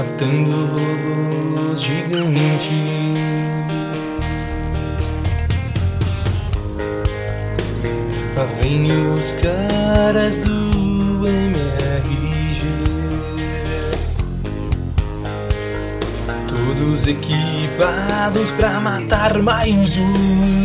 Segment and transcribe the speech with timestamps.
[0.00, 2.70] matando robôs gigantes.
[8.34, 12.64] Lá vem os caras do MRG.
[16.48, 20.14] Todos equipados pra matar mais um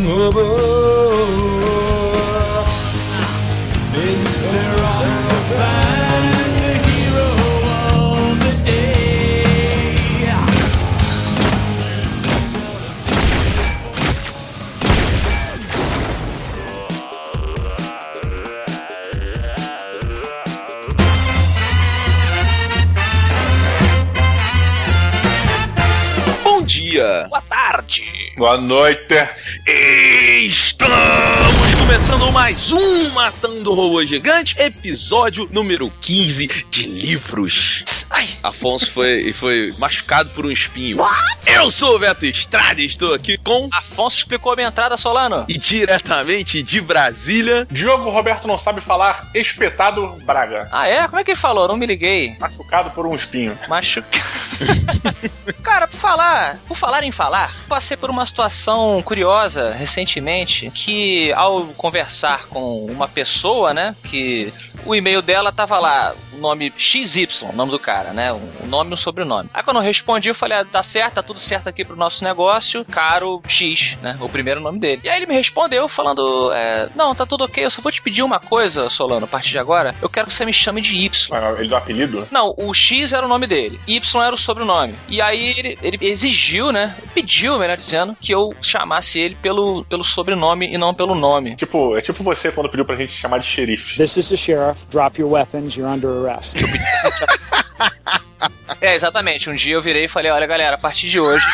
[0.08, 0.56] robô.
[3.94, 5.25] Eles
[26.96, 28.04] dia, boa tarde.
[28.38, 29.14] Boa noite.
[30.40, 37.84] Estamos começando mais um Matando Robô Gigante, episódio número 15 de livros.
[38.42, 40.98] Afonso foi, foi machucado por um espinho.
[41.46, 43.68] Eu sou o Beto Estrada e estou aqui com.
[43.72, 45.44] Afonso explicou a minha entrada, Solano.
[45.48, 47.66] E diretamente de Brasília.
[47.70, 50.68] Diogo Roberto não sabe falar espetado Braga.
[50.72, 51.06] Ah, é?
[51.06, 51.68] Como é que ele falou?
[51.68, 52.36] Não me liguei.
[52.38, 53.58] Machucado por um espinho.
[53.68, 54.24] Machucado.
[55.62, 61.66] Cara, por falar, por falar em falar, passei por uma situação curiosa recentemente que ao
[61.68, 64.52] conversar com uma pessoa, né, que
[64.86, 68.90] o e-mail dela tava lá, o nome XY, o nome do cara, né, o nome
[68.90, 69.50] e o sobrenome.
[69.52, 72.22] Aí quando eu respondi, eu falei, ah, tá certo, tá tudo certo aqui pro nosso
[72.22, 75.00] negócio, caro X, né, o primeiro nome dele.
[75.04, 78.00] E aí ele me respondeu falando, é, não, tá tudo ok, eu só vou te
[78.00, 80.94] pedir uma coisa, Solano, a partir de agora, eu quero que você me chame de
[80.94, 81.36] Y.
[81.36, 82.26] Ah, Ele dá apelido?
[82.30, 84.94] Não, o X era o nome dele, Y era o sobrenome.
[85.08, 86.94] E aí ele, ele exigiu, né?
[87.14, 91.56] Pediu, melhor dizendo, que eu chamasse ele pelo, pelo sobrenome e não pelo nome.
[91.56, 93.96] Tipo, é tipo você quando pediu pra gente chamar de xerife.
[93.96, 94.75] This is the sheriff.
[94.90, 95.76] Drop your weapons.
[95.76, 96.56] You're under arrest.
[98.80, 99.48] É, exatamente.
[99.48, 101.44] Um dia eu virei e falei: olha, galera, a partir de hoje.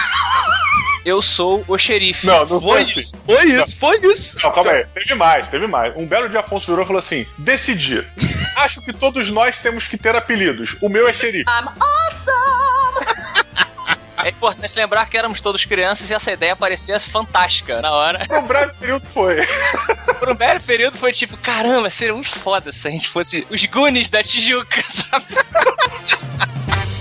[1.05, 2.27] Eu sou o xerife.
[2.27, 3.01] Não, não Foi foi assim.
[3.01, 4.39] isso, foi isso, foi isso.
[4.43, 4.85] Não, calma aí.
[4.95, 5.97] Teve mais, teve mais.
[5.97, 8.07] Um belo dia Afonso virou e falou assim: decidi.
[8.57, 10.77] Acho que todos nós temos que ter apelidos.
[10.81, 11.45] O meu é xerife.
[14.25, 18.27] É importante lembrar que éramos todos crianças e essa ideia parecia fantástica na hora.
[18.27, 19.47] Por um breve período foi.
[20.19, 23.65] Por um breve período foi tipo: caramba, seria muito foda se a gente fosse os
[23.65, 25.27] Goonies da Tijuca, sabe?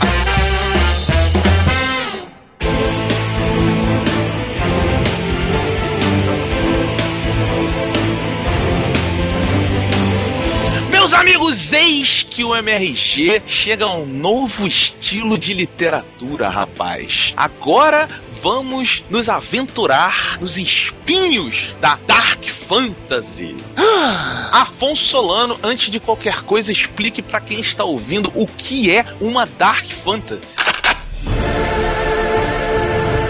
[12.42, 17.36] que o MRG chega a um novo estilo de literatura, rapaz.
[17.38, 18.10] Agora
[18.42, 23.56] vamos nos aventurar nos espinhos da Dark Fantasy.
[24.52, 29.46] Afonso Solano, antes de qualquer coisa, explique pra quem está ouvindo o que é uma
[29.46, 30.56] Dark Fantasy.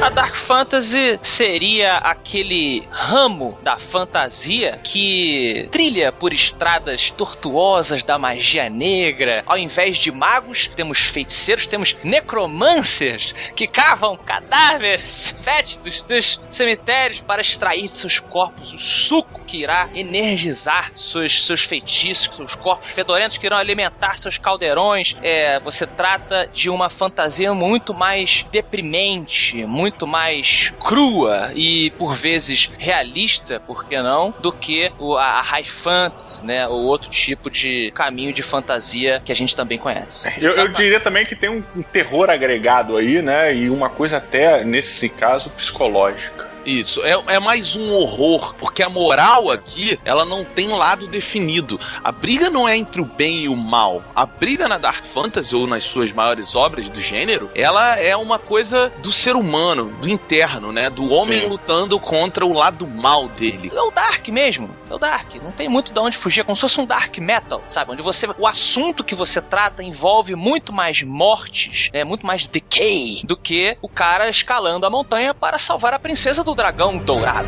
[0.02, 8.70] A Dark Fantasy seria aquele ramo da fantasia que trilha por estradas tortuosas da magia
[8.70, 9.44] negra.
[9.46, 17.42] Ao invés de magos, temos feiticeiros, temos necromancers que cavam cadáveres fétidos dos cemitérios para
[17.42, 23.38] extrair de seus corpos o suco que irá energizar seus, seus feitiços, seus corpos fedorentos
[23.38, 25.16] que irão alimentar seus caldeirões.
[25.24, 30.41] É, você trata de uma fantasia muito mais deprimente, muito mais
[30.80, 36.68] crua e por vezes realista, por que não, do que o- a, high fantasy, né?
[36.68, 40.28] Ou outro tipo de caminho de fantasia que a gente também conhece.
[40.38, 43.56] Eu, eu diria também que tem um terror agregado aí, né?
[43.56, 46.51] E uma coisa até, nesse caso, psicológica.
[46.66, 51.80] Isso, é, é mais um horror, porque a moral aqui, ela não tem lado definido.
[52.04, 54.04] A briga não é entre o bem e o mal.
[54.16, 58.38] A briga na Dark Fantasy, ou nas suas maiores obras do gênero, ela é uma
[58.38, 60.90] coisa do ser humano, do interno, né?
[60.90, 61.48] Do homem Sim.
[61.48, 63.72] lutando contra o lado mal dele.
[63.74, 65.36] É o Dark mesmo, é o Dark.
[65.36, 67.92] Não tem muito de onde fugir, é como se fosse um Dark Metal, sabe?
[67.92, 72.04] Onde você, o assunto que você trata envolve muito mais mortes, né?
[72.04, 76.51] Muito mais decay do que o cara escalando a montanha para salvar a princesa do
[76.56, 77.48] dragão dourado.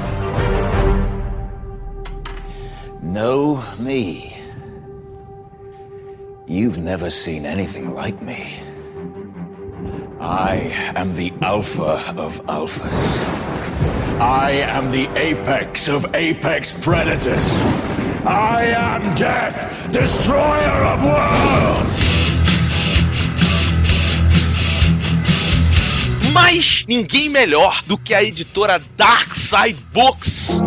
[3.01, 4.35] Know me.
[6.47, 8.59] You've never seen anything like me.
[10.19, 13.19] I am the Alpha of Alphas.
[14.19, 17.45] I am the apex of apex predators.
[18.25, 22.12] I am death, destroyer of worlds!
[26.33, 30.62] Mas ninguém melhor do que a editora Dark Side Books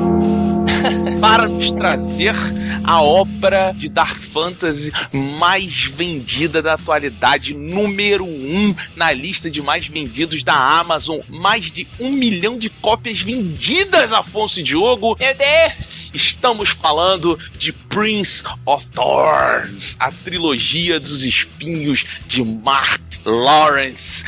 [1.20, 2.36] para nos trazer
[2.84, 9.88] a obra de Dark Fantasy mais vendida da atualidade, número um na lista de mais
[9.88, 15.16] vendidos da Amazon, mais de um milhão de cópias vendidas, Afonso e Diogo.
[15.18, 16.12] Meu Deus!
[16.14, 24.24] Estamos falando de Prince of Thorns, a trilogia dos espinhos de Mark Lawrence.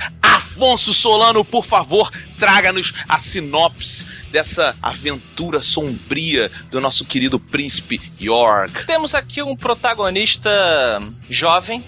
[0.58, 8.84] Afonso Solano, por favor, traga-nos a sinopse dessa aventura sombria do nosso querido príncipe York.
[8.84, 10.50] Temos aqui um protagonista
[11.30, 11.84] jovem,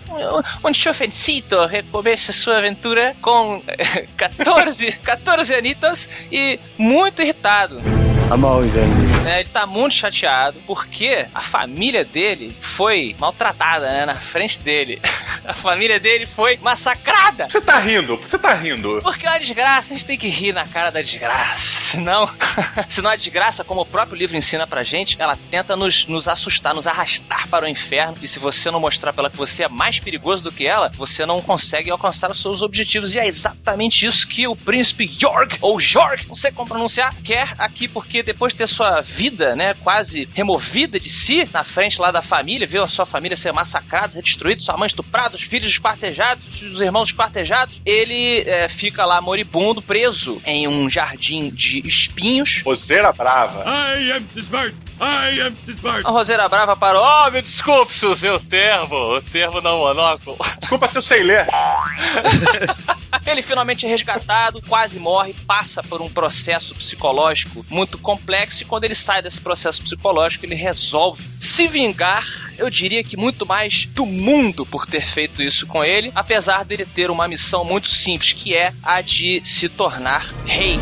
[0.65, 3.61] um, jovencito, recomeça sua aventura com
[4.17, 8.00] 14, 14 anitas e muito irritado.
[8.31, 9.11] I'm always angry.
[9.29, 15.01] É, ele tá muito chateado porque a família dele foi maltratada, né, na frente dele.
[15.43, 17.49] A família dele foi massacrada.
[17.49, 18.19] Você tá rindo?
[18.19, 19.01] Por que você tá rindo?
[19.03, 21.59] Porque é uma desgraça, a gente tem que rir na cara da desgraça.
[21.59, 22.31] Senão,
[22.89, 26.75] senão a desgraça, como o próprio livro ensina pra gente, ela tenta nos, nos assustar,
[26.75, 28.17] nos arrastar para o inferno.
[28.21, 30.91] E se você não mostrar pra ela que você é mais perigoso do que ela,
[30.95, 33.15] você não consegue alcançar os seus objetivos.
[33.15, 37.55] E é exatamente isso que o príncipe Jorg, ou Jorg, não sei como pronunciar, quer
[37.59, 42.11] aqui, porque depois de ter sua vida, né, quase removida de si, na frente lá
[42.11, 45.73] da família, viu a sua família ser massacrada, ser destruída, sua mãe estuprada, os filhos
[45.73, 52.63] esquartejados, os irmãos esquartejados, ele é, fica lá moribundo, preso em um jardim de espinhos.
[52.65, 53.65] Roseira brava.
[53.67, 54.90] I am smart.
[55.01, 56.07] I am too smart.
[56.07, 60.37] A Roseira Brava parou, oh, me desculpe, seu, seu termo, o termo não monóculo.
[60.59, 61.47] Desculpa se eu sei ler.
[63.27, 68.85] Ele finalmente é resgatado, quase morre, passa por um processo psicológico muito complexo e quando
[68.85, 72.27] ele sai desse processo psicológico, ele resolve se vingar,
[72.59, 76.85] eu diria que muito mais do mundo por ter feito isso com ele, apesar dele
[76.85, 80.79] ter uma missão muito simples, que é a de se tornar rei.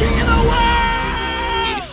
[0.00, 0.73] Ele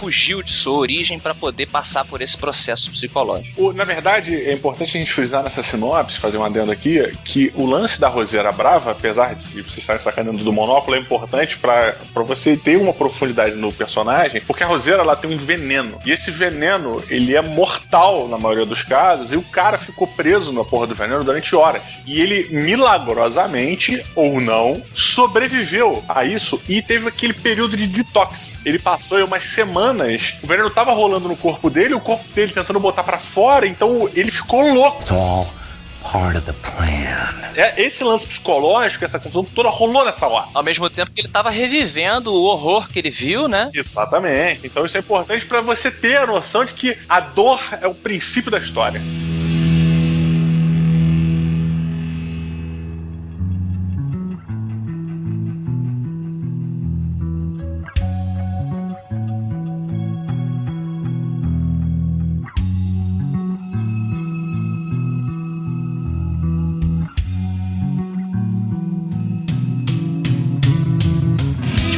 [0.01, 3.61] fugiu de sua origem para poder passar por esse processo psicológico.
[3.61, 7.51] O- na verdade, é importante a gente frisar nessa sinopse, fazer um adendo aqui, que
[7.55, 11.95] o lance da Roseira Brava, apesar de você estar sacaneando do Monóculo, é importante pra
[12.25, 15.99] você ter uma profundidade no personagem, porque a Roseira ela tem um veneno.
[16.03, 20.51] E esse veneno, ele é mortal na maioria dos casos, e o cara ficou preso
[20.51, 21.83] na porra do veneno durante horas.
[22.07, 28.55] E ele, milagrosamente, ou não, sobreviveu a isso e teve aquele período de detox.
[28.65, 29.90] Ele passou umas semanas,
[30.43, 34.09] o veneno tava rolando no corpo dele, o corpo dele tentando botar pra fora, então
[34.13, 35.03] ele ficou louco.
[36.03, 37.51] Part of the plan.
[37.55, 40.47] É, esse lance psicológico, essa confusão toda rolou nessa hora.
[40.53, 43.69] Ao mesmo tempo que ele estava revivendo o horror que ele viu, né?
[43.73, 44.65] Exatamente.
[44.65, 47.93] Então isso é importante pra você ter a noção de que a dor é o
[47.93, 49.01] princípio da história.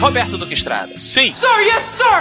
[0.04, 0.98] Roberto Duque Estrada.
[0.98, 1.32] Sim,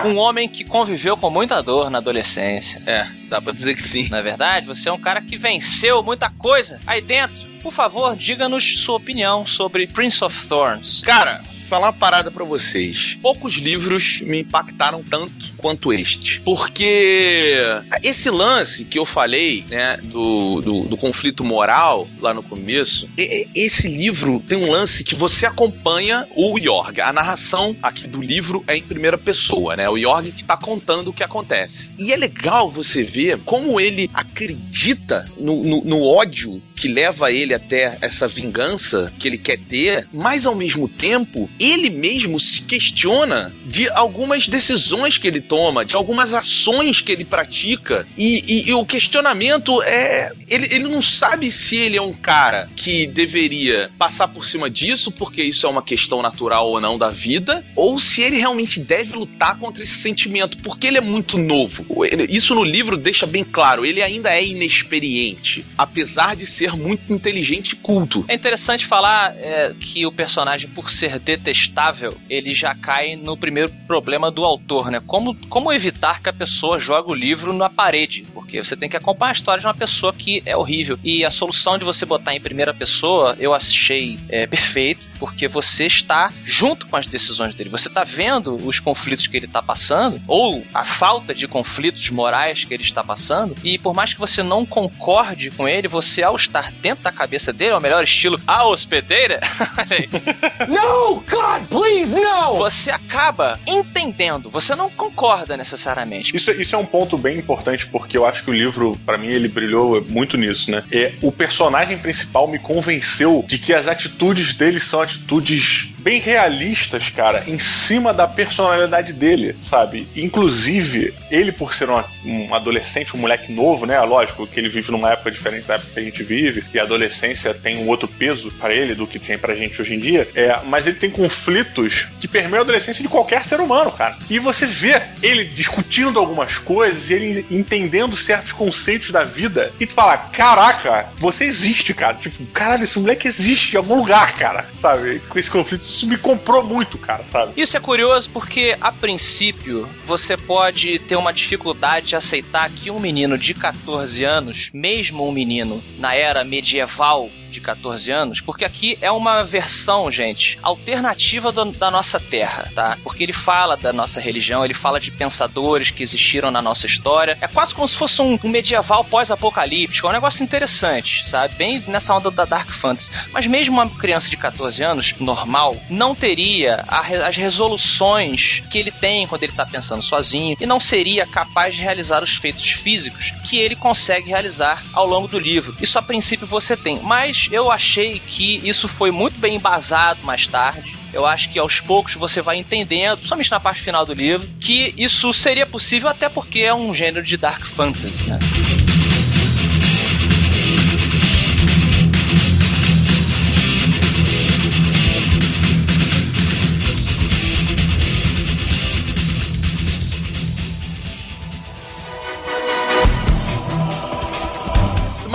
[0.06, 2.80] Um homem que conviveu com muita dor na adolescência.
[2.86, 4.08] é, dá pra dizer que sim.
[4.08, 7.50] Na verdade, você é um cara que venceu muita coisa aí dentro.
[7.60, 11.00] Por favor, diga-nos sua opinião sobre Prince of Thorns.
[11.00, 13.16] Cara, falar uma parada pra vocês.
[13.22, 16.38] Poucos livros me impactaram tanto quanto este.
[16.40, 17.62] Porque
[18.02, 23.88] esse lance que eu falei, né, do, do, do conflito moral lá no começo, esse
[23.88, 27.00] livro tem um lance que você acompanha o Jorg.
[27.00, 29.88] A narração aqui do livro é em primeira pessoa, né?
[29.88, 31.90] O Jorg que tá contando o que acontece.
[31.98, 37.54] E é legal você ver como ele acredita no, no, no ódio que leva ele
[37.54, 43.52] até essa vingança que ele quer ter, mas ao mesmo tempo ele mesmo se questiona
[43.66, 48.06] de algumas decisões que ele toma, de algumas ações que ele pratica.
[48.16, 50.32] E, e- e o questionamento é.
[50.48, 55.10] Ele, ele não sabe se ele é um cara que deveria passar por cima disso,
[55.10, 59.12] porque isso é uma questão natural ou não da vida, ou se ele realmente deve
[59.14, 61.84] lutar contra esse sentimento, porque ele é muito novo.
[62.28, 67.72] Isso no livro deixa bem claro, ele ainda é inexperiente, apesar de ser muito inteligente
[67.72, 68.24] e culto.
[68.28, 71.08] É interessante falar é, que o personagem, por ser
[71.52, 75.00] detestável, ele já cai no primeiro problema do autor, né?
[75.06, 78.24] Como, como evitar que a pessoa jogue o livro na parede?
[78.32, 80.98] Porque você tem que acompanhar a história de uma pessoa que é horrível.
[81.04, 85.86] E a solução de você botar em primeira pessoa, eu achei é, perfeito, porque você
[85.86, 87.70] está junto com as decisões dele.
[87.70, 92.64] Você está vendo os conflitos que ele está passando, ou a falta de conflitos morais
[92.64, 96.36] que ele está passando, e por mais que você não concorde com ele, você, ao
[96.36, 99.40] estar dentro da cabeça dele, é o melhor estilo, a hospedeira,
[100.68, 101.20] No!
[101.42, 102.56] God please, no!
[102.58, 106.34] Você acaba entendendo, você não concorda necessariamente.
[106.36, 109.26] Isso, isso é um ponto bem importante, porque eu acho que o livro, pra mim,
[109.26, 110.84] ele brilhou muito nisso, né?
[110.92, 117.10] É, o personagem principal me convenceu de que as atitudes dele são atitudes bem realistas,
[117.10, 120.06] cara, em cima da personalidade dele, sabe?
[120.16, 124.00] Inclusive, ele, por ser um adolescente, um moleque novo, né?
[124.00, 126.82] Lógico que ele vive numa época diferente da época que a gente vive, e a
[126.82, 130.28] adolescência tem um outro peso pra ele do que tem pra gente hoje em dia,
[130.34, 134.16] é, mas ele tem conflitos que permeiam a adolescência de qualquer ser humano, cara.
[134.28, 139.86] E você vê ele discutindo algumas coisas e ele entendendo certos conceitos da vida, e
[139.86, 142.14] tu fala: caraca, você existe, cara.
[142.14, 145.20] Tipo, caralho, esse moleque existe em algum lugar, cara, sabe?
[145.28, 147.52] Com esse conflito, isso me comprou muito, cara, sabe?
[147.56, 152.98] Isso é curioso porque, a princípio, você pode ter uma dificuldade de aceitar que um
[152.98, 158.98] menino de 14 anos, mesmo um menino na era medieval de 14 anos, porque aqui
[159.00, 162.98] é uma versão, gente, alternativa do- da nossa terra, tá?
[163.04, 167.36] Porque ele fala da nossa religião, ele fala de pensadores que existiram na nossa história.
[167.40, 171.54] É quase como se fosse um, um medieval pós-apocalíptico, é um negócio interessante, sabe?
[171.56, 173.12] Bem nessa onda da Dark Fantasy.
[173.32, 178.90] Mas mesmo uma criança de 14 anos, normal, não teria a as resoluções que ele
[178.90, 183.32] tem quando ele tá pensando sozinho e não seria capaz de realizar os feitos físicos
[183.44, 185.76] que ele consegue realizar ao longo do livro.
[185.80, 190.46] Isso a princípio você tem, mas eu achei que isso foi muito bem embasado mais
[190.46, 190.94] tarde.
[191.12, 194.94] Eu acho que aos poucos você vai entendendo, principalmente na parte final do livro, que
[194.96, 198.38] isso seria possível até porque é um gênero de dark fantasy, né?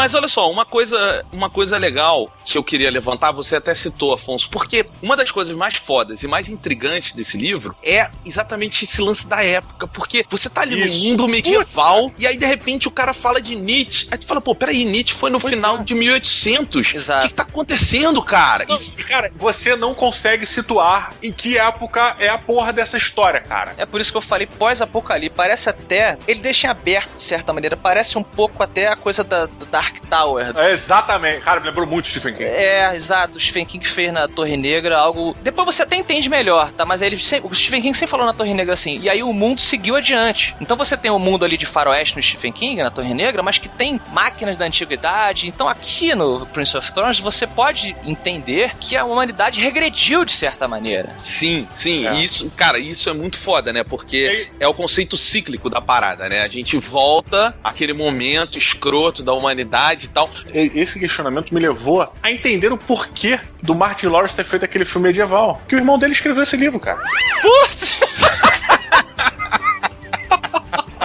[0.07, 4.13] Mas olha só, uma coisa, uma coisa legal que eu queria levantar, você até citou,
[4.13, 9.01] Afonso, porque uma das coisas mais fodas e mais intrigantes desse livro é exatamente esse
[9.01, 10.97] lance da época, porque você tá ali Isso.
[10.97, 14.39] no mundo medieval e aí de repente o cara fala de Nietzsche, aí tu fala,
[14.39, 16.93] pô, peraí, Nietzsche foi no final de 1800.
[16.95, 17.19] Exato.
[17.19, 18.63] O que, que tá acontecendo, cara?
[18.65, 23.41] Não, Isso- cara, você não consegue situar em que época é a porra dessa história,
[23.41, 23.73] cara.
[23.77, 25.35] É por isso que eu falei pós-apocalipse.
[25.35, 26.17] Parece até.
[26.25, 27.75] Ele deixa em aberto, de certa maneira.
[27.75, 30.51] Parece um pouco até a coisa da, do Dark Tower.
[30.55, 31.41] É exatamente.
[31.41, 32.45] Cara, me lembrou muito Stephen King.
[32.49, 33.37] É, exato.
[33.37, 35.35] O Stephen King fez na Torre Negra algo.
[35.41, 36.85] Depois você até entende melhor, tá?
[36.85, 37.49] Mas ele sempre...
[37.49, 38.99] o Stephen King sempre falou na Torre Negra assim.
[39.01, 40.55] E aí o mundo seguiu adiante.
[40.61, 43.57] Então você tem o mundo ali de faroeste no Stephen King, na Torre Negra, mas
[43.57, 45.47] que tem máquinas da antiguidade.
[45.47, 50.67] Então aqui no Prince of Thrones você pode entender que a humanidade regrediu de certa
[50.67, 51.09] maneira.
[51.17, 52.13] Sim, sim, É.
[52.15, 53.83] e isso, cara, isso é muito foda, né?
[53.83, 56.41] Porque é o conceito cíclico da parada, né?
[56.41, 60.29] A gente volta àquele momento escroto da humanidade e tal.
[60.53, 65.07] Esse questionamento me levou a entender o porquê do Martin Lawrence ter feito aquele filme
[65.07, 65.61] medieval.
[65.67, 66.99] Que o irmão dele escreveu esse livro, cara.
[67.41, 67.99] Putz!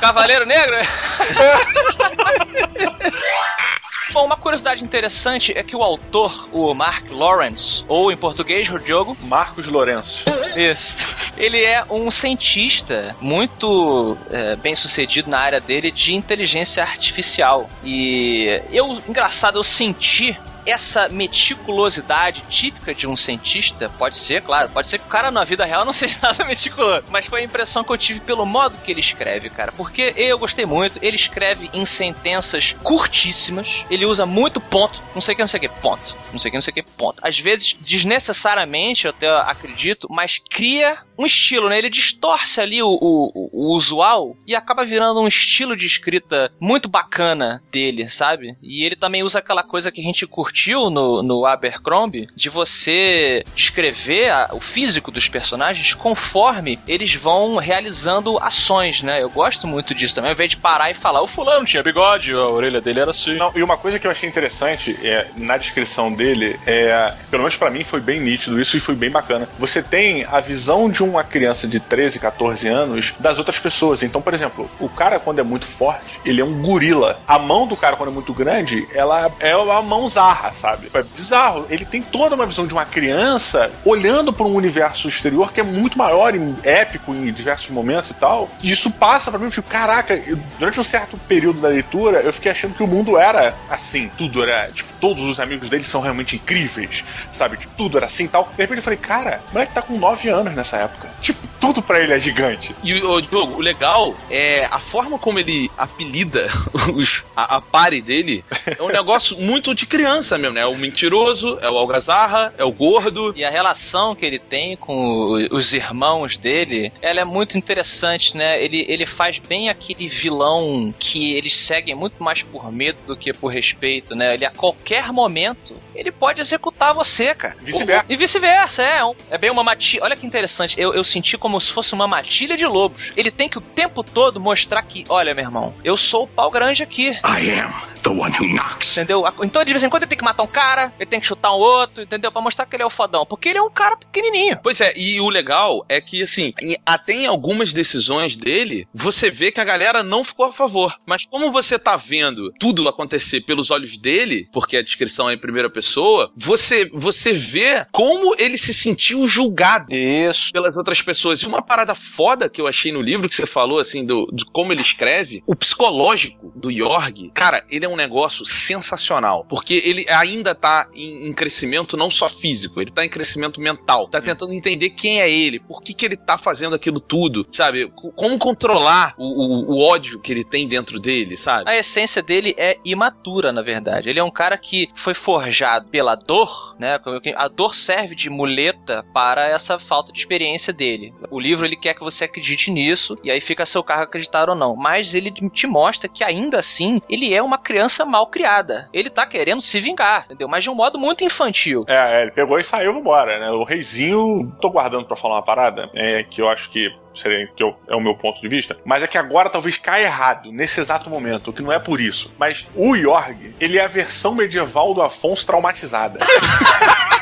[0.01, 0.77] Cavaleiro Negro?
[4.13, 8.79] Bom, uma curiosidade interessante é que o autor, o Mark Lawrence, ou em português, o
[8.79, 10.25] Diogo, Marcos Lourenço.
[10.55, 11.33] isso.
[11.39, 17.71] Ele é um cientista muito é, bem sucedido na área dele de inteligência artificial.
[17.83, 24.89] E eu, engraçado, eu senti essa meticulosidade típica de um cientista, pode ser, claro, pode
[24.89, 27.85] ser que o cara na vida real não seja nada meticuloso, mas foi a impressão
[27.85, 31.71] que eu tive pelo modo que ele escreve, cara, porque eu gostei muito, ele escreve
[31.73, 35.69] em sentenças curtíssimas, ele usa muito ponto, não sei o que, não sei o que,
[35.69, 37.23] ponto, não sei o que, não sei o que, ponto.
[37.23, 41.79] Às vezes, desnecessariamente, eu até acredito, mas cria um estilo, né?
[41.79, 46.89] Ele distorce ali o, o, o usual e acaba virando um estilo de escrita muito
[46.89, 48.57] bacana dele, sabe?
[48.63, 53.45] E ele também usa aquela coisa que a gente curtiu no, no Abercrombie, de você
[53.55, 59.23] descrever a- o físico dos personagens conforme eles vão realizando ações, né?
[59.23, 62.33] Eu gosto muito disso também, ao invés de parar e falar, o fulano tinha bigode,
[62.33, 63.37] a orelha dele era assim.
[63.37, 67.57] Não, e uma coisa que eu achei interessante é, na descrição dele, é, pelo menos
[67.57, 69.49] pra mim foi bem nítido isso e foi bem bacana.
[69.59, 74.03] Você tem a visão de uma criança de 13, 14 anos das outras pessoas.
[74.03, 77.19] Então, por exemplo, o cara quando é muito forte, ele é um gorila.
[77.27, 80.91] A mão do cara quando é muito grande, ela é uma mão zarra, sabe?
[80.93, 81.67] É bizarro.
[81.71, 85.63] Ele tem toda uma visão de uma criança olhando para um universo exterior que é
[85.65, 88.49] muito maior e épico em diversos momentos e tal.
[88.63, 92.21] E isso passa pra mim, eu fico, caraca, eu- durante um certo período da leitura,
[92.21, 95.85] eu fiquei achando que o mundo era assim, tudo era, tipo, todos os amigos dele
[95.85, 97.57] são realmente incríveis, sabe?
[97.57, 98.45] Que tudo era assim e tal.
[98.45, 100.92] De repente eu falei, cara, o moleque tá com 9 anos nessa época.
[100.93, 101.11] Época.
[101.21, 102.75] Tipo, tudo pra ele é gigante.
[102.83, 106.49] E o, o Diogo, o legal é a forma como ele apelida
[106.95, 110.63] os, a, a pare dele é um negócio muito de criança mesmo, né?
[110.63, 113.33] É o mentiroso, é o algazarra, é o gordo.
[113.37, 118.63] E a relação que ele tem com os irmãos dele, ela é muito interessante, né?
[118.63, 123.33] Ele, ele faz bem aquele vilão que eles seguem muito mais por medo do que
[123.33, 124.35] por respeito, né?
[124.35, 127.57] Ele a qualquer momento, ele pode executar você, cara.
[127.61, 128.05] Vice-versa.
[128.09, 129.05] E vice-versa, é.
[129.05, 130.03] um- é bem uma matilha.
[130.05, 130.81] Olha que interessante.
[130.81, 133.13] Eu, eu senti como se fosse uma matilha de lobos.
[133.17, 136.51] Ele tem que o tempo todo mostrar que, olha, meu irmão, eu sou o pau
[136.51, 137.11] grande aqui.
[137.25, 138.97] I am the one who knocks.
[138.97, 139.25] Entendeu?
[139.43, 141.53] Então, de vez em quando, ele tem que matar um cara, ele tem que chutar
[141.55, 142.31] um outro, entendeu?
[142.31, 143.25] Pra mostrar que ele é o fodão.
[143.27, 144.59] Porque ele é um cara pequenininho.
[144.63, 146.53] Pois é, e o legal é que, assim,
[146.85, 150.97] até em algumas decisões dele, você vê que a galera não ficou a favor.
[151.07, 155.39] Mas como você tá vendo tudo acontecer pelos olhos dele, porque a descrição é em
[155.39, 160.51] primeira pessoa, você, você vê como ele se sentiu julgado Isso.
[160.53, 161.41] pelas outras pessoas.
[161.41, 164.45] E uma parada foda que eu achei no livro que você falou, assim, do, de
[164.47, 169.45] como ele escreve, o psicológico do Jorg, cara, ele é um negócio sensacional.
[169.49, 174.09] Porque ele ainda tá em, em crescimento não só físico, ele tá em crescimento mental.
[174.09, 177.91] Tá tentando entender quem é ele, por que, que ele tá fazendo aquilo tudo, sabe?
[178.17, 181.71] Como controlar o, o- o ódio que ele tem dentro dele, sabe?
[181.71, 184.09] A essência dele é imatura, na verdade.
[184.09, 186.99] Ele é um cara que foi forjado pela dor, né?
[187.37, 191.13] A dor serve de muleta para essa falta de experiência dele.
[191.31, 194.49] O livro ele quer que você acredite nisso e aí fica a seu cargo acreditar
[194.49, 194.75] ou não.
[194.77, 198.89] Mas ele te mostra que ainda assim ele é uma criança mal criada.
[198.93, 200.49] Ele tá querendo se vingar, entendeu?
[200.49, 201.85] Mas de um modo muito infantil.
[201.87, 203.51] É, é, ele pegou e saiu embora, né?
[203.51, 207.63] O reizinho, tô guardando pra falar uma parada, é que eu acho que seria que
[207.63, 210.81] eu- é o meu ponto de vista, mas é que agora talvez caia errado nesse
[210.81, 212.33] exato momento, o que não é por isso.
[212.39, 216.19] Mas o Jorg, ele é a versão medieval do Afonso traumatizada.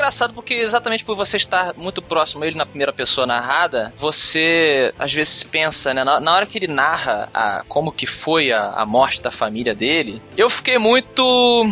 [0.00, 4.94] Engraçado porque exatamente por você estar muito próximo a ele na primeira pessoa narrada, você
[4.98, 6.02] às vezes pensa, né?
[6.02, 9.74] Na, na hora que ele narra a, como que foi a, a morte da família
[9.74, 11.66] dele, eu fiquei muito.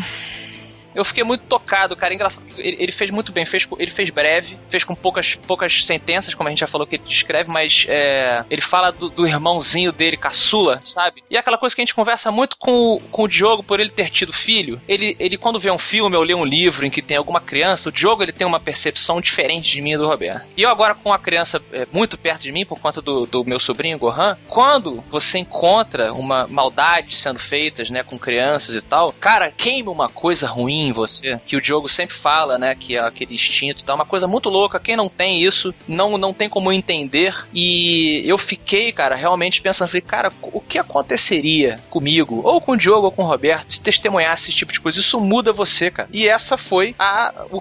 [0.99, 2.13] Eu fiquei muito tocado, cara.
[2.13, 5.35] É engraçado que ele, ele fez muito bem, fez, ele fez breve, fez com poucas,
[5.47, 9.09] poucas sentenças, como a gente já falou que ele descreve, mas é, ele fala do,
[9.09, 11.23] do irmãozinho dele, caçula, sabe?
[11.31, 13.81] E é aquela coisa que a gente conversa muito com, o- com o Diogo por
[13.81, 14.81] ele ter tido filho.
[14.89, 17.89] Ele, ele, quando vê um filme ou lê um livro em que tem alguma criança,
[17.89, 20.47] o Diogo ele tem uma percepção diferente de mim e do Roberto.
[20.57, 23.45] E eu agora com a criança é, muito perto de mim, por conta do, do
[23.45, 29.13] meu sobrinho Gohan, quando você encontra uma maldade sendo feitas, né, com crianças e tal,
[29.13, 33.01] cara, queima uma coisa ruim em você, que o Diogo sempre fala, né, que é
[33.01, 36.73] aquele instinto tal, uma coisa muito louca, quem não tem isso, não, não tem como
[36.73, 42.73] entender, e eu fiquei, cara, realmente pensando, falei, cara, o que aconteceria comigo, ou com
[42.73, 45.91] o Diogo ou com o Roberto, se testemunhasse esse tipo de coisa, isso muda você,
[45.91, 47.61] cara, e essa foi a, o,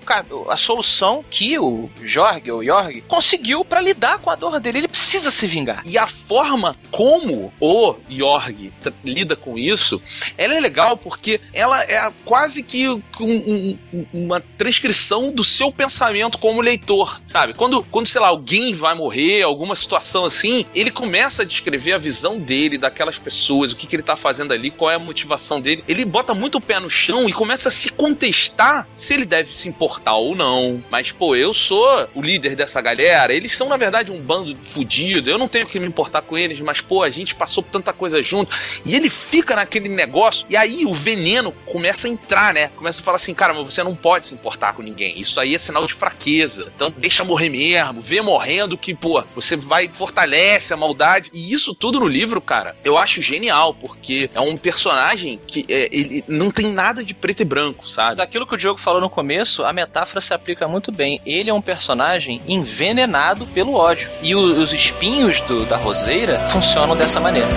[0.49, 4.87] a solução que o Jorg, ou Jorg, conseguiu pra lidar com a dor dele, ele
[4.87, 5.81] precisa se vingar.
[5.85, 8.71] E a forma como o Jorg
[9.03, 10.01] lida com isso,
[10.37, 12.87] ela é legal porque ela é quase que
[13.23, 17.53] um- um- um- uma transcrição do seu pensamento como leitor, sabe?
[17.53, 21.97] Quando, quando, sei lá, alguém vai morrer, alguma situação assim, ele começa a descrever a
[21.97, 25.59] visão dele, daquelas pessoas, o que, que ele tá fazendo ali, qual é a motivação
[25.61, 25.83] dele.
[25.87, 29.55] Ele bota muito o pé no chão e começa a se contestar se ele deve
[29.55, 30.83] se importar ou não.
[30.89, 35.29] Mas, pô, eu sou o líder dessa galera, eles são, na verdade, um bando fudido,
[35.29, 37.93] eu não tenho que me importar com eles, mas, pô, a gente passou por tanta
[37.93, 38.55] coisa junto.
[38.85, 42.69] E ele fica naquele negócio, e aí o veneno começa a entrar, né?
[42.75, 45.17] Começa a falar assim, cara, mas você não pode se importar com ninguém.
[45.19, 46.71] Isso aí é sinal de fraqueza.
[46.75, 51.29] Então deixa morrer mesmo, vê morrendo que, pô, você vai, fortalece a maldade.
[51.33, 55.87] E isso tudo no livro, cara, eu acho genial, porque é um personagem que é,
[55.91, 58.17] ele não tem nada de preto e branco, sabe?
[58.17, 61.21] Daquilo que o Diogo falou no começo, a metáfora se aplica muito bem.
[61.25, 64.09] Ele é um personagem envenenado pelo ódio.
[64.21, 67.47] E o- os espinhos do- da roseira funcionam dessa maneira.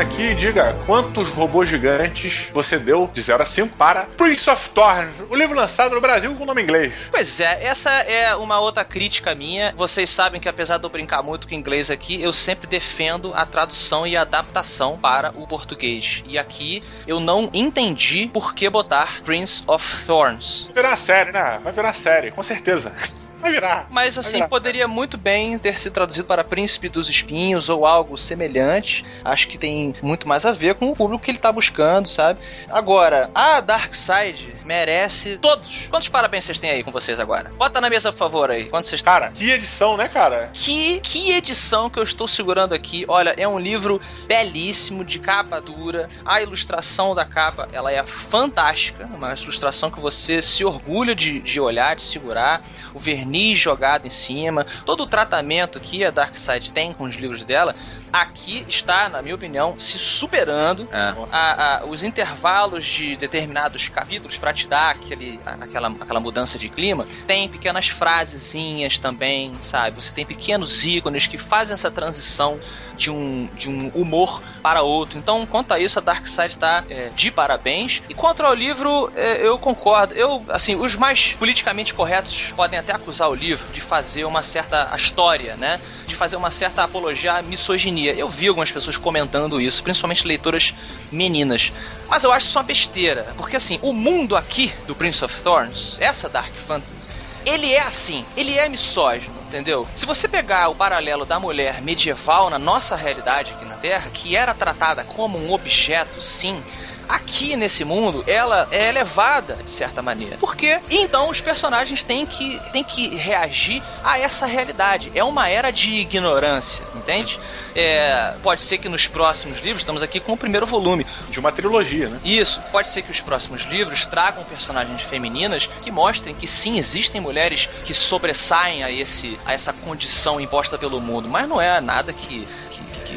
[0.00, 4.70] Aqui e diga quantos robôs gigantes você deu de 0 a 5 para Prince of
[4.70, 6.92] Thorns, o livro lançado no Brasil com nome inglês.
[7.10, 9.72] Pois é, essa é uma outra crítica minha.
[9.76, 13.46] Vocês sabem que apesar de eu brincar muito com inglês aqui, eu sempre defendo a
[13.46, 16.22] tradução e a adaptação para o português.
[16.26, 20.64] E aqui eu não entendi por que botar Prince of Thorns.
[20.64, 21.60] Vai virar série, né?
[21.62, 22.92] Vai virar série, com certeza.
[23.44, 23.86] Vai virar.
[23.90, 24.48] Mas assim, virar.
[24.48, 29.04] poderia muito bem ter sido traduzido para Príncipe dos Espinhos ou algo semelhante.
[29.22, 32.40] Acho que tem muito mais a ver com o público que ele tá buscando, sabe?
[32.70, 35.88] Agora, a Dark Side merece todos.
[35.90, 37.52] Quantos parabéns vocês têm aí com vocês agora?
[37.58, 38.64] Bota na mesa, por favor, aí.
[38.64, 40.48] Quantos vocês Cara, que edição, né, cara?
[40.54, 43.04] que, que edição que eu estou segurando aqui.
[43.06, 46.08] Olha, é um livro belíssimo, de capa dura.
[46.24, 49.04] A ilustração da capa, ela é fantástica.
[49.14, 52.62] Uma ilustração que você se orgulha de, de olhar, de segurar.
[52.94, 54.66] O verniz jogado em cima.
[54.84, 57.74] Todo o tratamento que a Darkseid tem com os livros dela,
[58.12, 60.88] aqui está, na minha opinião, se superando.
[61.32, 66.68] A- a- os intervalos de determinados capítulos para te dar aquele, aquela, aquela mudança de
[66.68, 69.96] clima, tem pequenas frasezinhas também, sabe?
[70.00, 72.58] Você tem pequenos ícones que fazem essa transição
[72.96, 75.18] de um, de um humor para outro.
[75.18, 78.02] Então, quanto a isso, a Dark Side está é, de parabéns.
[78.08, 80.14] E quanto ao livro, é, eu concordo.
[80.14, 84.92] Eu, assim, os mais politicamente corretos podem até acusar o livro de fazer uma certa
[84.96, 85.80] história, né?
[86.06, 88.12] De fazer uma certa apologia à misoginia.
[88.12, 90.74] Eu vi algumas pessoas comentando isso, principalmente leitoras
[91.10, 91.72] meninas.
[92.08, 95.96] Mas eu acho isso uma besteira, porque assim, o mundo aqui do Prince of Thorns,
[96.00, 97.08] essa Dark Fantasy,
[97.46, 99.86] ele é assim, ele é misógino, entendeu?
[99.94, 104.34] Se você pegar o paralelo da mulher medieval na nossa realidade aqui na Terra, que
[104.34, 106.62] era tratada como um objeto, sim.
[107.08, 110.36] Aqui nesse mundo, ela é elevada de certa maneira.
[110.36, 110.80] Por quê?
[110.90, 115.10] Então os personagens têm que, têm que reagir a essa realidade.
[115.14, 117.38] É uma era de ignorância, entende?
[117.74, 121.52] É, pode ser que nos próximos livros, estamos aqui com o primeiro volume, De uma
[121.52, 122.20] trilogia, né?
[122.24, 127.20] isso, pode ser que os próximos livros tragam personagens femininas que mostrem que sim, existem
[127.20, 132.12] mulheres que sobressaem a, esse, a essa condição imposta pelo mundo, mas não é nada
[132.12, 132.46] que,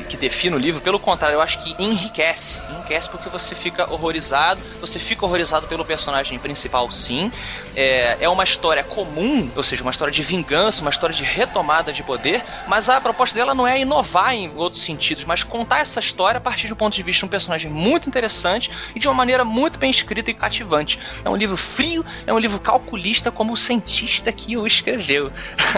[0.03, 2.59] que, define o livro, pelo contrário, eu acho que enriquece.
[2.71, 7.31] Enriquece porque você fica horrorizado, você fica horrorizado pelo personagem principal, sim.
[7.75, 11.91] É, é uma história comum, ou seja, uma história de vingança, uma história de retomada
[11.93, 15.99] de poder, mas a proposta dela não é inovar em outros sentidos, mas contar essa
[15.99, 19.13] história a partir do ponto de vista de um personagem muito interessante e de uma
[19.13, 20.99] maneira muito bem escrita e cativante.
[21.23, 25.31] É um livro frio, é um livro calculista como o cientista que o escreveu.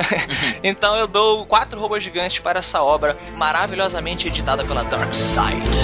[0.64, 5.80] então eu dou quatro robôs gigantes para essa obra maravilhosamente editada pela Dark Side.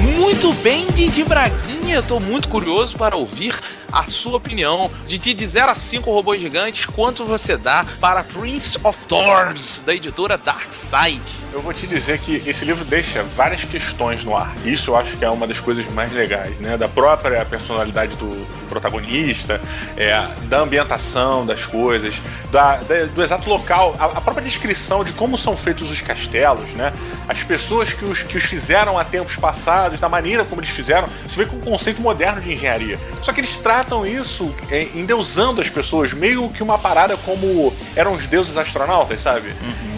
[0.00, 1.94] Muito bem, Didi Braguinha.
[1.94, 3.54] Eu tô muito curioso para ouvir
[3.90, 4.90] a sua opinião.
[5.06, 9.94] Didi, de 0 a 5 robôs gigantes, quanto você dá para Prince of Thorns, da
[9.94, 11.39] editora Dark Side?
[11.52, 14.54] Eu vou te dizer que esse livro deixa várias questões no ar.
[14.64, 16.76] Isso eu acho que é uma das coisas mais legais, né?
[16.76, 19.60] Da própria personalidade do protagonista,
[19.96, 22.14] é, da ambientação das coisas,
[22.52, 26.68] da, da- do exato local, a, a própria descrição de como são feitos os castelos,
[26.74, 26.92] né?
[27.28, 31.08] As pessoas que os, que os fizeram há tempos passados, da maneira como eles fizeram,
[31.28, 32.98] você vê com um conceito moderno de engenharia.
[33.22, 38.12] Só que eles tratam isso é, endeusando as pessoas, meio que uma parada como eram
[38.14, 39.52] os deuses astronautas, sabe?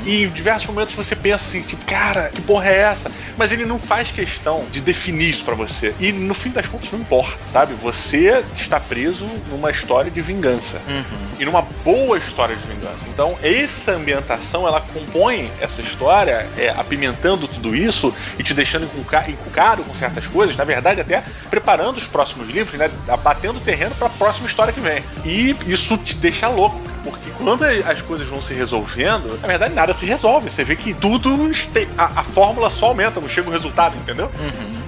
[0.07, 3.11] E em diversos momentos você pensa assim, tipo, cara, que porra é essa?
[3.37, 5.95] Mas ele não faz questão de definir isso pra você.
[5.99, 7.75] E no fim das contas não importa, sabe?
[7.75, 10.81] Você está preso numa história de vingança.
[11.39, 13.05] E numa boa história de vingança.
[13.09, 19.25] Então, essa ambientação, ela compõe essa história, é, apimentando tudo isso e te deixando encuca-
[19.29, 20.55] encucado com certas coisas.
[20.57, 22.91] Na verdade, até preparando os próximos livros, né?
[23.23, 25.03] Batendo o terreno pra próxima história que vem.
[25.25, 26.81] E isso te deixa louco.
[27.03, 30.51] Porque quando as coisas vão se resolvendo, na verdade nada se resolve.
[30.51, 31.51] Você vê que tudo.
[31.97, 34.31] A, a fórmula só aumenta, não chega o resultado, entendeu?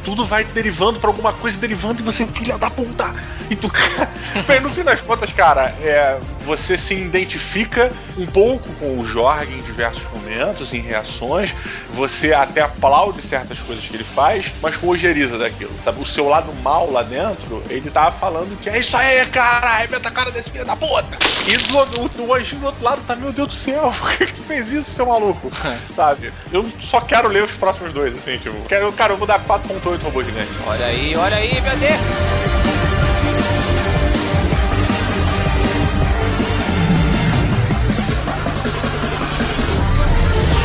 [0.05, 3.15] Tudo vai derivando pra alguma coisa, derivando e você, filha da puta!
[3.51, 3.71] E tu.
[4.47, 9.53] Bem, no fim das contas, cara, é, você se identifica um pouco com o Jorge
[9.53, 11.55] em diversos momentos, em reações.
[11.91, 16.01] Você até aplaude certas coisas que ele faz, mas com ojeriza daquilo, sabe?
[16.01, 20.09] O seu lado mal lá dentro, ele tava falando que é isso aí, cara, arrebenta
[20.09, 21.19] a cara desse filho da puta!
[21.47, 24.35] E do, o, anjinho do outro lado tá, meu Deus do céu, por que, que
[24.35, 25.51] tu fez isso, seu maluco?
[25.95, 26.33] sabe?
[26.53, 29.94] Eu só quero ler os próximos dois, assim, tipo, quero, cara, eu vou dar 4.8
[30.03, 30.51] robô gigante.
[30.67, 32.01] Olha aí, olha aí, meu Deus!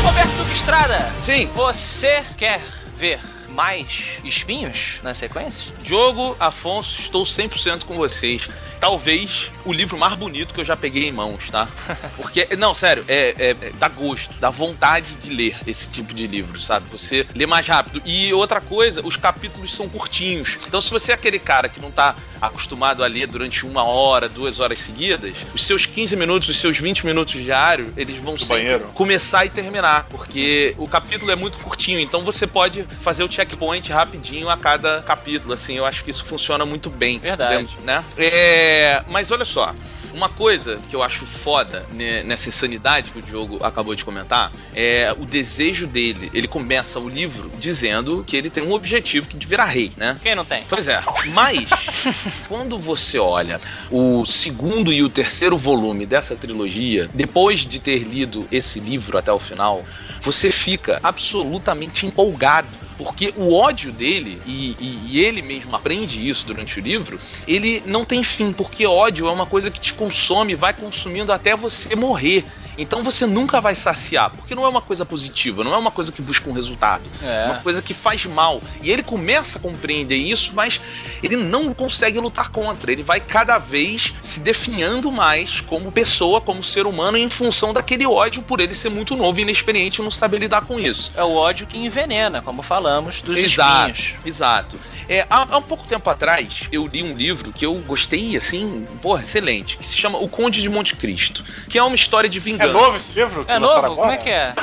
[0.04, 1.46] Roberto Estrada, Sim.
[1.54, 2.62] você quer
[2.98, 5.74] ver mais espinhos nas sequências?
[5.84, 8.48] Diogo, Afonso, estou 100% com vocês.
[8.80, 11.68] Talvez o livro mais bonito que eu já peguei em mãos, tá?
[12.18, 16.26] Porque, não, sério, é, é, é, dá gosto, dá vontade de ler esse tipo de
[16.28, 16.86] livro, sabe?
[16.92, 18.02] Você lê mais rápido.
[18.06, 20.58] E outra coisa, os capítulos são curtinhos.
[20.68, 24.30] Então, se você é aquele cara que não tá acostumado a ler durante uma hora,
[24.30, 28.80] duas horas seguidas, os seus 15 minutos, os seus 20 minutos diários, eles vão sempre
[28.94, 33.92] começar e terminar, porque o capítulo é muito curtinho, então você pode fazer o checkpoint
[33.92, 37.20] rapidinho a cada capítulo, assim, eu acho que isso funciona muito bem.
[37.20, 37.78] Verdade.
[37.84, 38.04] Né?
[38.18, 38.69] É,
[39.08, 39.74] mas olha só,
[40.14, 44.52] uma coisa que eu acho foda né, nessa insanidade que o Diogo acabou de comentar
[44.74, 46.30] é o desejo dele.
[46.34, 50.18] Ele começa o livro dizendo que ele tem um objetivo que de virar rei, né?
[50.22, 50.64] Quem não tem?
[50.68, 51.02] Pois é,
[51.34, 51.68] mas
[52.48, 58.48] quando você olha o segundo e o terceiro volume dessa trilogia, depois de ter lido
[58.52, 59.86] esse livro até o final,
[60.22, 62.89] você fica absolutamente empolgado.
[63.00, 67.82] Porque o ódio dele, e, e- e ele mesmo aprende isso durante o livro, ele
[67.86, 71.96] não tem fim, porque ódio é uma coisa que te consome, vai consumindo até você
[71.96, 72.46] morrer.
[72.80, 76.12] Então você nunca vai saciar, porque não é uma coisa positiva, não é uma coisa
[76.12, 77.04] que busca um resultado.
[77.22, 77.46] É.
[77.48, 78.62] Uma coisa que faz mal.
[78.82, 80.80] E ele começa a compreender isso, mas
[81.22, 82.92] ele não consegue lutar contra.
[82.92, 88.06] Ele vai cada vez se definhando mais como pessoa, como ser humano, em função daquele
[88.06, 91.12] ódio por ele ser muito novo e inexperiente e não saber lidar com isso.
[91.16, 94.26] É o ódio que envenena, como falamos, dos Exato, espinhos.
[94.26, 94.80] exato.
[95.10, 98.86] É, há, há um pouco tempo atrás, eu li um livro que eu gostei, assim,
[99.02, 102.38] porra, excelente, que se chama O Conde de Monte Cristo, que é uma história de
[102.38, 102.72] É vingança.
[102.72, 103.44] novo esse livro?
[103.48, 103.74] É novo?
[103.74, 103.96] agora?
[103.96, 104.54] Como é que é?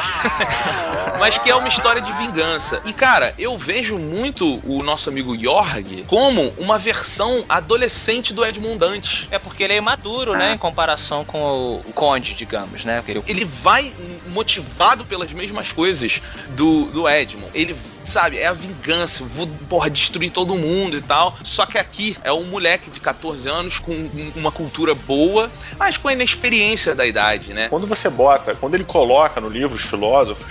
[1.19, 2.81] mas que é uma história de vingança.
[2.85, 8.79] E cara, eu vejo muito o nosso amigo Jorg como uma versão adolescente do Edmund
[8.79, 9.27] Dantes.
[9.31, 10.55] É porque ele é imaturo, né?
[10.55, 13.03] Em comparação com o, o Conde, digamos, né?
[13.27, 13.93] Ele vai
[14.29, 17.51] motivado pelas mesmas coisas do, do Edmund.
[17.55, 17.75] Ele
[18.07, 21.37] sabe, é a vingança, vou, porra, destruir todo mundo e tal.
[21.43, 25.97] Só que aqui é um moleque de 14 anos com um- uma cultura boa, mas
[25.97, 27.69] com a inexperiência da idade, né?
[27.69, 30.47] Quando você bota, quando ele coloca no livro os filósofos,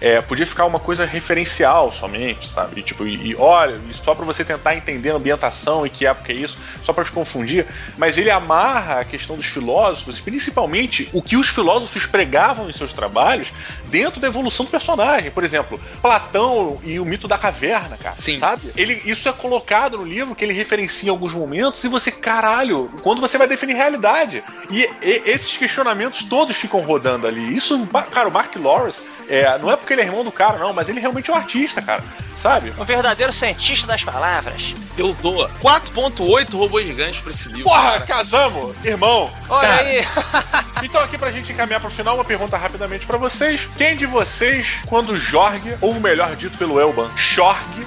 [0.00, 2.80] é, podia ficar uma coisa referencial somente, sabe?
[2.80, 6.32] E, tipo, e, e olha, só pra você tentar entender a ambientação e que época
[6.32, 7.66] é isso, só pra te confundir.
[7.96, 12.92] Mas ele amarra a questão dos filósofos, principalmente o que os filósofos pregavam em seus
[12.92, 13.48] trabalhos,
[13.90, 15.30] dentro da evolução do personagem.
[15.30, 18.16] Por exemplo, Platão e o mito da caverna, cara.
[18.18, 18.38] Sim.
[18.38, 18.70] Sabe?
[18.76, 22.90] Ele, isso é colocado no livro que ele referencia em alguns momentos e você, caralho,
[23.02, 24.42] quando você vai definir realidade.
[24.70, 27.54] E, e- esses questionamentos todos ficam rodando ali.
[27.54, 30.72] Isso, cara, o Mark Lawrence, é, não é porque ele é irmão do cara, não,
[30.72, 32.02] mas ele realmente é um artista, cara.
[32.36, 32.72] Sabe?
[32.78, 34.74] Um verdadeiro cientista das palavras.
[34.98, 37.64] Eu dou 4.8 robôs gigantes pra esse livro.
[37.64, 38.06] Porra, cara.
[38.06, 39.30] casamos, irmão.
[39.48, 40.06] Olha Cara, aí!
[40.82, 43.68] Então, aqui pra gente encaminhar pro final, uma pergunta rapidamente pra vocês.
[43.76, 47.86] Quem de vocês, quando Jorg, ou melhor dito pelo Elban, Shorg,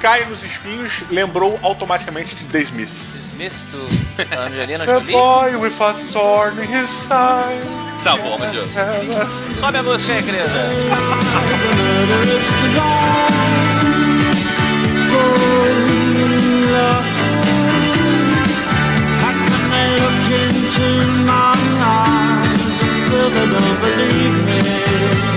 [0.00, 3.20] cai nos espinhos, lembrou automaticamente de The Smiths?
[3.32, 5.12] Smith do Angelina The Jolie.
[5.12, 7.89] boy with a thorn in his side.
[8.02, 8.66] Tá bom, Diogo.
[9.58, 10.48] Sobe a música aí, querida.
[20.32, 22.60] into my eyes,
[23.02, 25.29] still they don't believe me.